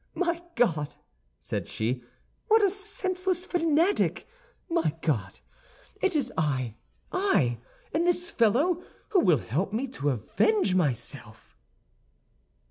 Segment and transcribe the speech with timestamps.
[0.15, 0.95] "My God,"
[1.39, 2.03] said she,
[2.47, 4.27] "what a senseless fanatic!
[4.67, 5.41] My God,
[6.01, 11.55] it is I—I—and this fellow who will help me to avenge myself."